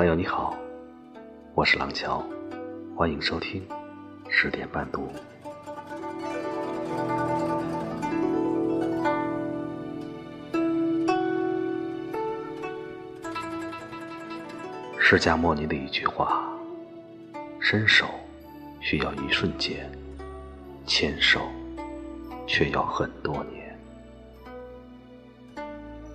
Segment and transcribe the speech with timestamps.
[0.00, 0.56] 朋友你好，
[1.54, 2.24] 我是廊桥，
[2.96, 3.62] 欢迎收听
[4.30, 5.12] 十点半读。
[14.98, 16.50] 释迦牟尼的一句话：
[17.60, 18.06] 伸手
[18.80, 19.86] 需要一瞬间，
[20.86, 21.42] 牵手
[22.46, 23.78] 却要很多年。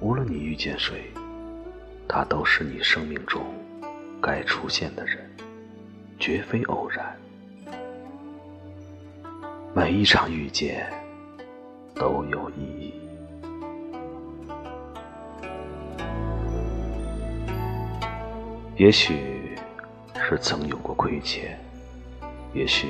[0.00, 1.12] 无论你遇见谁，
[2.08, 3.44] 他都是你生命中
[4.20, 5.30] 该出现的人，
[6.18, 7.16] 绝非偶然。
[9.74, 10.90] 每一场遇见
[11.94, 12.94] 都有意义。
[18.76, 19.56] 也许
[20.28, 21.58] 是曾有过亏欠，
[22.52, 22.88] 也许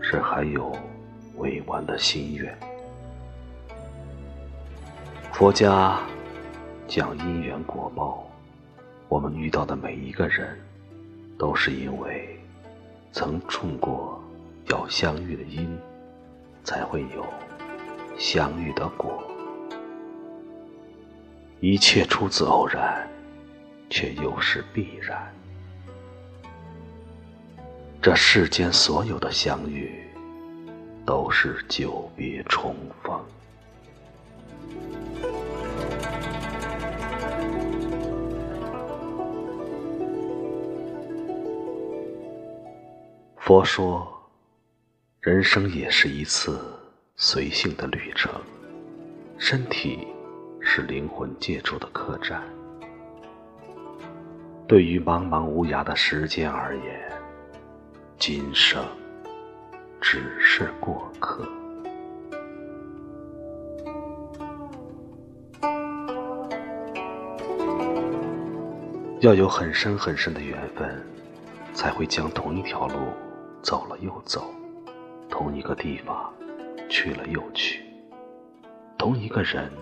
[0.00, 0.72] 是还有
[1.36, 2.56] 未完的心愿。
[5.32, 5.98] 佛家
[6.88, 8.24] 讲因缘果报，
[9.14, 10.58] 我们遇到的每一个人，
[11.38, 12.36] 都是因为
[13.12, 14.20] 曾种过
[14.66, 15.78] 要相遇的因，
[16.64, 17.24] 才会有
[18.18, 19.22] 相遇的果。
[21.60, 23.08] 一切出自偶然。
[23.90, 25.32] 却又是必然。
[28.02, 29.92] 这世间所有的相遇，
[31.06, 33.20] 都是久别重逢。
[43.46, 44.10] 佛说，
[45.20, 46.58] 人生也是一次
[47.14, 48.32] 随性的旅程，
[49.36, 50.08] 身体
[50.62, 52.42] 是灵魂借住的客栈。
[54.66, 57.12] 对于茫茫无涯的时间而言，
[58.18, 58.82] 今生
[60.00, 61.46] 只是过客。
[69.20, 71.04] 要有很深很深的缘分，
[71.74, 72.94] 才会将同一条路
[73.64, 74.52] 走了又走，
[75.30, 76.30] 同一个地方
[76.86, 77.82] 去了又去，
[78.98, 79.72] 同一个人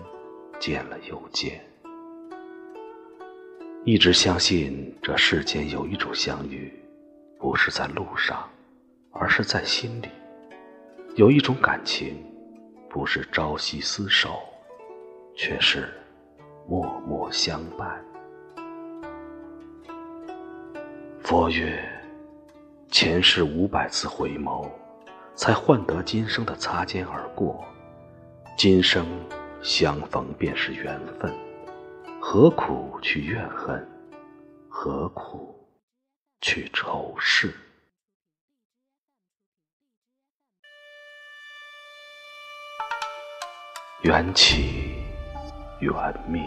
[0.57, 1.61] 见了又见。
[3.83, 6.71] 一直相信这世间有一种相遇，
[7.37, 8.49] 不是在路上，
[9.11, 10.07] 而是在心里；
[11.15, 12.15] 有一种感情，
[12.89, 14.39] 不是朝夕厮守，
[15.35, 15.93] 却是
[16.65, 18.01] 默默相伴。
[21.21, 21.83] 佛曰：
[23.03, 24.71] 前世五百次回眸，
[25.35, 27.61] 才换得今生的擦肩而过。
[28.57, 29.05] 今生
[29.61, 31.29] 相逢便是缘分。
[32.21, 33.85] 何苦去怨恨？
[34.69, 35.67] 何苦
[36.39, 37.53] 去仇视？
[44.03, 44.95] 缘起
[45.81, 45.93] 缘
[46.25, 46.41] 灭，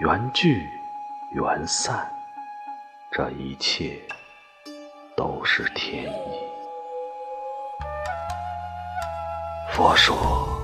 [0.00, 0.66] 缘聚
[1.34, 2.10] 缘散，
[3.12, 4.00] 这一切
[5.40, 6.38] 都是天意。
[9.72, 10.60] 佛说，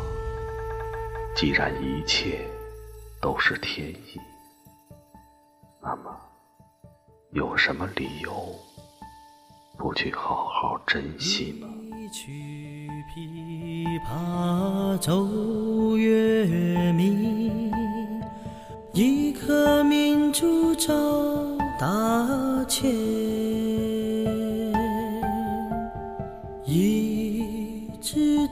[1.34, 2.46] 既然一切。
[3.18, 4.20] 都是天意，
[5.82, 6.14] 那么
[7.32, 8.54] 有什么理由
[9.78, 11.66] 不去好好珍惜呢？
[11.98, 17.72] 一曲琵琶奏月明，
[18.92, 20.92] 一颗明珠照
[21.80, 22.92] 大千，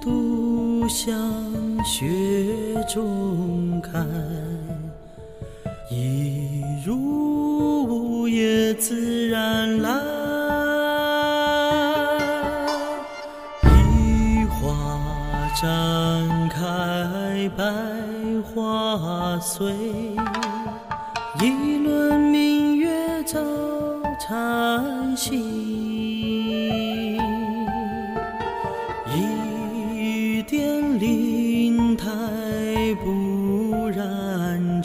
[0.05, 1.17] 独向
[1.83, 2.05] 雪
[2.87, 3.91] 中开。
[5.91, 6.95] 一如
[7.87, 9.91] 无叶自然来，
[13.63, 14.77] 一花
[15.57, 17.65] 绽开百
[18.53, 19.73] 花碎，
[21.41, 23.41] 一轮明月照
[24.21, 25.84] 禅心，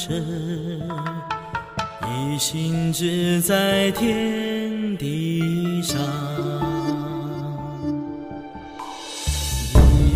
[0.10, 0.16] 一
[2.40, 6.00] 心只在天地上，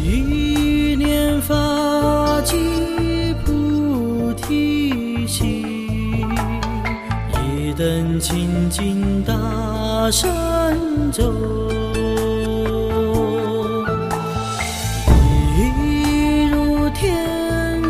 [0.04, 2.56] 一念发起
[3.45, 5.63] 菩提心，
[7.45, 10.28] 一灯清净大神
[11.12, 11.31] 咒。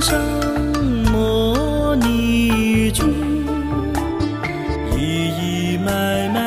[0.02, 0.20] 上
[5.04, 6.44] 一半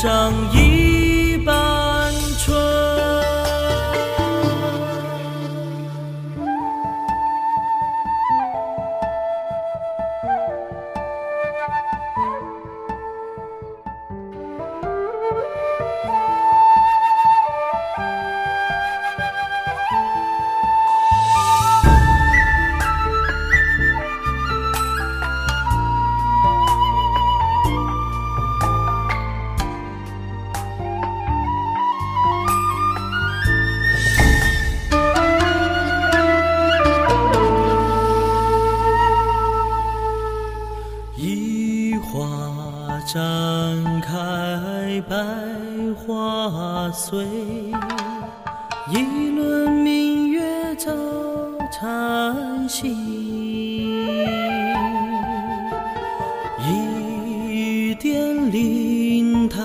[0.00, 0.32] 春，
[46.98, 47.24] 碎，
[48.90, 50.90] 一轮明月照
[51.72, 52.92] 禅心。
[56.66, 59.58] 一点灵台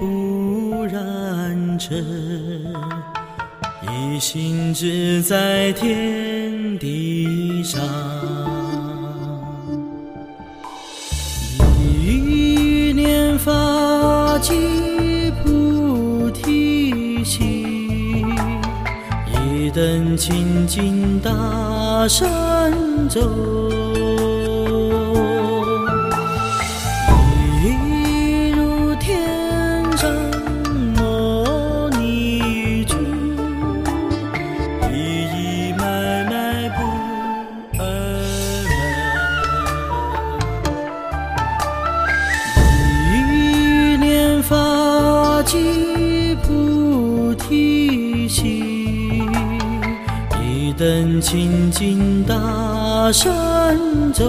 [0.00, 2.04] 不染尘，
[3.88, 7.80] 一心只在天地上。
[19.74, 22.28] 灯清净大神
[23.08, 23.22] 咒，
[27.64, 29.18] 一如天
[29.96, 30.12] 上
[30.94, 32.98] 摩尼珠，
[34.92, 34.94] 一
[35.32, 35.82] 一脉
[36.24, 36.82] 脉不
[37.78, 37.82] 二
[38.68, 38.70] 门。
[43.10, 43.16] 一
[43.96, 48.61] 念发起菩提心，
[50.82, 53.32] 一灯清净大神
[54.12, 54.24] 咒，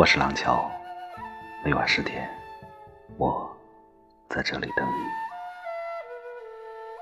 [0.00, 0.70] 我是廊桥，
[1.62, 2.26] 每晚十点，
[3.18, 3.54] 我
[4.30, 4.94] 在这里等你。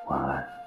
[0.08, 0.57] 晚安。